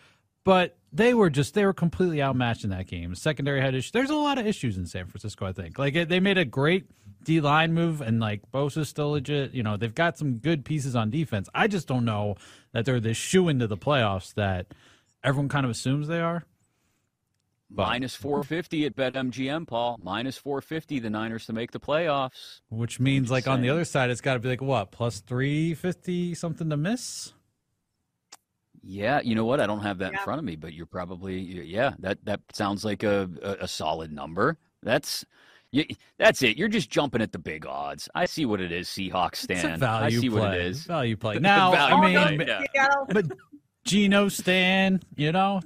But 0.47 0.77
they 0.93 1.13
were 1.13 1.29
just 1.29 1.53
they 1.55 1.65
were 1.65 1.73
completely 1.73 2.21
outmatched 2.21 2.63
in 2.63 2.69
that 2.69 2.87
game. 2.87 3.13
Secondary 3.15 3.59
had 3.59 3.75
issues. 3.75 3.91
There's 3.91 4.09
a 4.09 4.15
lot 4.15 4.37
of 4.37 4.47
issues 4.47 4.77
in 4.77 4.85
San 4.85 5.05
Francisco. 5.07 5.45
I 5.45 5.51
think 5.51 5.77
like 5.77 5.93
it- 5.95 6.07
they 6.07 6.21
made 6.21 6.37
a 6.37 6.45
great 6.45 6.85
D 7.21 7.41
line 7.41 7.73
move, 7.73 7.99
and 7.99 8.21
like 8.21 8.49
Bosa's 8.53 8.87
still 8.87 9.11
legit. 9.11 9.53
You 9.53 9.61
know 9.61 9.75
they've 9.75 9.93
got 9.93 10.17
some 10.17 10.37
good 10.37 10.63
pieces 10.63 10.95
on 10.95 11.09
defense. 11.09 11.49
I 11.53 11.67
just 11.67 11.85
don't 11.85 12.05
know 12.05 12.35
that 12.71 12.85
they're 12.85 13.01
the 13.01 13.13
shoe 13.13 13.49
into 13.49 13.67
the 13.67 13.75
playoffs 13.75 14.33
that 14.35 14.67
everyone 15.21 15.49
kind 15.49 15.65
of 15.65 15.71
assumes 15.71 16.07
they 16.07 16.21
are. 16.21 16.45
Minus 17.69 18.15
450 18.15 18.85
at 18.85 18.95
BetMGM, 18.95 19.67
Paul. 19.67 19.99
Minus 20.01 20.37
450, 20.37 20.99
the 20.99 21.09
Niners 21.09 21.45
to 21.47 21.51
make 21.53 21.71
the 21.71 21.81
playoffs. 21.81 22.61
Which 22.69 23.01
means 23.01 23.29
like 23.29 23.49
on 23.49 23.61
the 23.61 23.69
other 23.69 23.83
side, 23.83 24.09
it's 24.09 24.21
got 24.21 24.35
to 24.35 24.39
be 24.39 24.47
like 24.47 24.61
what 24.61 24.91
plus 24.91 25.19
three 25.19 25.73
fifty 25.73 26.33
something 26.33 26.69
to 26.69 26.77
miss. 26.77 27.33
Yeah, 28.83 29.21
you 29.21 29.35
know 29.35 29.45
what? 29.45 29.59
I 29.59 29.67
don't 29.67 29.81
have 29.81 29.97
that 29.99 30.13
in 30.13 30.19
front 30.19 30.39
of 30.39 30.45
me, 30.45 30.55
but 30.55 30.73
you're 30.73 30.85
probably 30.85 31.39
yeah. 31.39 31.93
That 31.99 32.23
that 32.25 32.41
sounds 32.53 32.85
like 32.85 33.03
a 33.03 33.29
a, 33.61 33.67
solid 33.67 34.11
number. 34.11 34.57
That's 34.83 35.25
you, 35.71 35.85
that's 36.17 36.41
it. 36.43 36.57
You're 36.57 36.67
just 36.69 36.89
jumping 36.89 37.21
at 37.21 37.31
the 37.31 37.39
big 37.39 37.65
odds. 37.65 38.07
I 38.15 38.25
see 38.25 38.45
what 38.45 38.61
it 38.61 38.71
is, 38.71 38.87
Seahawks 38.87 39.37
stand. 39.37 39.83
I 39.83 40.09
see 40.09 40.29
play. 40.29 40.39
what 40.39 40.53
it 40.53 40.61
is. 40.61 40.83
Value 40.83 41.17
play. 41.17 41.39
Now, 41.39 41.71
Value 41.71 42.17
I 42.17 42.23
play, 42.23 42.37
mean, 42.37 42.47
yeah. 42.73 42.87
But 43.09 43.25
Geno 43.83 44.29
Stan, 44.29 45.01
you 45.15 45.31
know, 45.31 45.61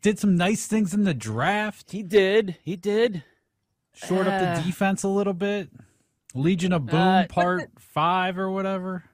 did 0.00 0.18
some 0.18 0.36
nice 0.36 0.66
things 0.66 0.94
in 0.94 1.04
the 1.04 1.14
draft. 1.14 1.90
He 1.90 2.02
did. 2.02 2.56
He 2.62 2.76
did. 2.76 3.24
Short 3.94 4.26
uh, 4.26 4.30
up 4.30 4.40
the 4.40 4.48
uh. 4.48 4.62
defense 4.62 5.02
a 5.02 5.08
little 5.08 5.34
bit. 5.34 5.70
Legion 6.34 6.72
of 6.72 6.86
Boom 6.86 7.00
uh, 7.00 7.26
Part 7.28 7.70
the, 7.74 7.80
Five 7.80 8.38
or 8.38 8.50
whatever. 8.50 9.04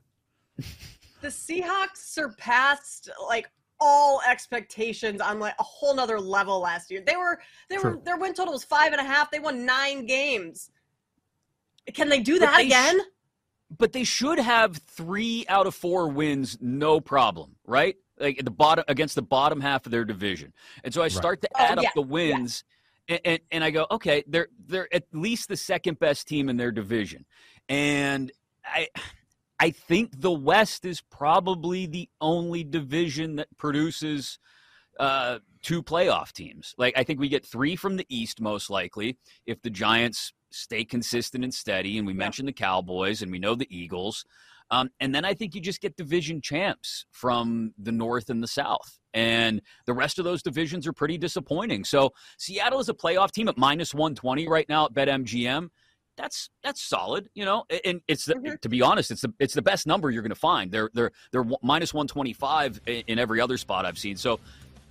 The 1.21 1.29
Seahawks 1.29 1.97
surpassed 1.97 3.11
like 3.27 3.51
all 3.81 4.21
expectations 4.29 5.21
on 5.21 5.39
like 5.39 5.55
a 5.59 5.63
whole 5.63 5.95
nother 5.95 6.21
level 6.21 6.61
last 6.61 6.91
year. 6.91 7.03
They 7.05 7.17
were 7.17 7.41
they 7.69 7.77
True. 7.77 7.93
were 7.93 8.01
their 8.05 8.17
win 8.17 8.35
total 8.35 8.53
was 8.53 8.65
five 8.65 8.93
and 8.93 9.01
a 9.01 9.05
half. 9.05 9.31
They 9.31 9.39
won 9.39 9.65
nine 9.65 10.07
games. 10.07 10.71
Can 11.95 12.09
they 12.09 12.21
do 12.21 12.39
that 12.39 12.57
they 12.57 12.67
again? 12.67 13.01
Sh- 13.01 13.05
but 13.77 13.93
they 13.93 14.05
should 14.05 14.39
have 14.39 14.77
three 14.77 15.45
out 15.49 15.67
of 15.67 15.75
four 15.75 16.09
wins, 16.09 16.57
no 16.61 17.01
problem, 17.01 17.57
right? 17.67 17.97
Like 18.19 18.39
at 18.39 18.45
the 18.45 18.51
bottom 18.51 18.85
against 18.89 19.15
the 19.15 19.23
bottom 19.23 19.61
half 19.61 19.85
of 19.87 19.93
their 19.93 20.05
division. 20.05 20.53
And 20.83 20.93
so 20.93 21.03
I 21.03 21.09
start 21.09 21.41
right. 21.43 21.43
to 21.43 21.49
oh, 21.55 21.73
add 21.73 21.79
oh, 21.79 21.83
yeah. 21.83 21.89
up 21.89 21.95
the 21.95 22.03
wins. 22.03 22.65
Yeah 22.67 22.75
and, 23.09 23.21
and, 23.25 23.41
and 23.51 23.65
I 23.65 23.71
go, 23.71 23.87
okay, 23.91 24.23
they're 24.27 24.49
they're 24.67 24.93
at 24.95 25.05
least 25.13 25.49
the 25.49 25.57
second 25.57 25.99
best 25.99 26.29
team 26.29 26.49
in 26.49 26.57
their 26.57 26.71
division, 26.71 27.25
and 27.69 28.31
I 28.65 28.89
I 29.61 29.71
think 29.71 30.21
the 30.21 30.33
West 30.33 30.85
is 30.85 31.01
probably 31.01 31.87
the 31.87 32.09
only 32.21 32.63
division 32.65 33.37
that 33.37 33.49
produces 33.59 34.39
uh, 35.01 35.39
two 35.63 35.83
playoff 35.83 36.33
teams. 36.33 36.75
Like 36.79 36.95
I 36.97 37.05
think 37.05 37.21
we 37.21 37.29
get 37.29 37.45
three 37.45 37.77
from 37.77 37.97
the 37.97 38.07
East 38.09 38.41
most 38.41 38.71
likely 38.71 39.17
if 39.47 39.61
the 39.63 39.71
Giants 39.71 40.33
stay 40.51 40.85
consistent 40.85 41.45
and 41.45 41.53
steady. 41.53 41.99
And 41.99 42.07
we 42.07 42.13
yeah. 42.13 42.19
mentioned 42.19 42.49
the 42.49 42.53
Cowboys 42.53 43.23
and 43.23 43.31
we 43.31 43.39
know 43.39 43.55
the 43.55 43.69
Eagles. 43.71 44.25
Um, 44.71 44.91
and 45.01 45.15
then 45.15 45.25
I 45.25 45.35
think 45.35 45.55
you 45.55 45.61
just 45.61 45.81
get 45.81 45.97
division 45.97 46.41
champs 46.41 47.07
from 47.11 47.73
the 47.79 47.93
North 47.93 48.29
and 48.29 48.43
the 48.43 48.49
South. 48.49 48.99
And 49.15 49.63
the 49.87 49.95
rest 49.95 50.19
of 50.19 50.25
those 50.25 50.43
divisions 50.43 50.87
are 50.87 50.93
pretty 50.93 51.17
disappointing. 51.17 51.85
So 51.85 52.13
Seattle 52.37 52.79
is 52.79 52.91
a 52.91 52.95
playoff 52.95 53.31
team 53.31 53.49
at 53.49 53.57
minus 53.57 53.95
120 53.95 54.47
right 54.47 54.69
now 54.69 54.85
at 54.85 54.93
BetMGM. 54.93 55.71
That's 56.19 56.51
that's 56.65 56.83
solid, 56.83 57.31
you 57.35 57.45
know, 57.45 57.65
and 57.85 58.03
it's 58.09 58.25
the, 58.25 58.35
mm-hmm. 58.35 58.57
to 58.61 58.69
be 58.69 58.83
honest, 58.83 59.11
it's 59.13 59.23
the 59.23 59.33
it's 59.39 59.55
the 59.55 59.63
best 59.63 59.87
number 59.87 60.11
you're 60.11 60.23
going 60.23 60.31
to 60.31 60.35
find. 60.35 60.71
They're 60.71 60.91
they're 60.93 61.13
they're 61.31 61.47
minus 61.63 61.95
125 61.95 62.81
in 62.87 63.19
every 63.19 63.41
other 63.41 63.57
spot 63.57 63.87
I've 63.87 63.99
seen. 63.99 64.17
So, 64.17 64.41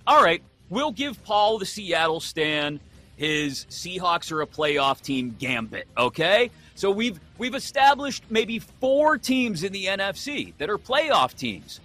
all 0.06 0.24
right, 0.24 0.42
we'll 0.70 0.90
give 0.90 1.22
Paul 1.24 1.58
the 1.58 1.66
Seattle 1.66 2.20
stand 2.20 2.80
his 3.18 3.66
Seahawks 3.68 4.30
are 4.30 4.42
a 4.42 4.46
playoff 4.46 5.02
team 5.02 5.34
gambit. 5.38 5.88
Okay, 5.98 6.50
so 6.76 6.90
we've 6.90 7.20
we've 7.36 7.56
established 7.56 8.22
maybe 8.30 8.60
four 8.60 9.18
teams 9.18 9.64
in 9.64 9.72
the 9.72 9.86
NFC 9.86 10.54
that 10.58 10.70
are 10.70 10.78
playoff 10.78 11.36
teams: 11.36 11.80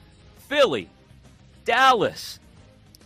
Philly, 0.48 0.88
Dallas, 1.66 2.40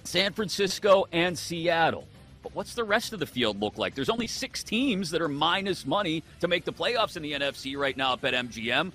San 0.04 0.34
Francisco, 0.34 1.08
and 1.14 1.38
Seattle. 1.38 2.06
But 2.44 2.56
what's 2.56 2.74
the 2.74 2.84
rest 2.84 3.14
of 3.14 3.20
the 3.20 3.26
field 3.26 3.60
look 3.60 3.78
like? 3.78 3.96
There's 3.96 4.10
only 4.10 4.28
six 4.28 4.64
teams 4.64 5.12
that 5.12 5.22
are 5.22 5.28
minus 5.28 5.86
money 5.86 6.24
to 6.40 6.48
make 6.48 6.66
the 6.66 6.74
playoffs 6.74 7.18
in 7.18 7.24
the 7.24 7.34
NFC 7.34 7.78
right 7.78 7.96
now 7.96 8.14
at 8.14 8.22
MGM. 8.22 8.92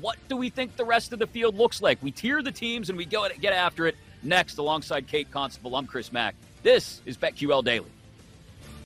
What 0.00 0.16
do 0.28 0.36
we 0.36 0.50
think 0.50 0.76
the 0.76 0.84
rest 0.84 1.12
of 1.12 1.18
the 1.18 1.26
field 1.26 1.56
looks 1.56 1.80
like? 1.80 2.02
We 2.02 2.10
tier 2.10 2.42
the 2.42 2.52
teams 2.52 2.88
and 2.90 2.98
we 2.98 3.04
go 3.04 3.26
get 3.40 3.52
after 3.52 3.86
it 3.86 3.96
next 4.22 4.58
alongside 4.58 5.06
Kate 5.06 5.30
Constable. 5.30 5.76
I'm 5.76 5.86
Chris 5.86 6.12
Mack. 6.12 6.34
This 6.62 7.00
is 7.06 7.16
BetQL 7.16 7.64
Daily. 7.64 7.90